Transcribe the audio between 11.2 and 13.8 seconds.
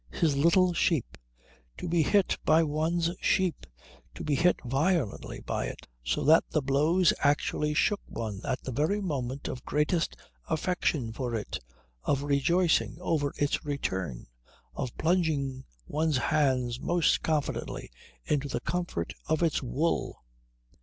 it, of rejoicing over its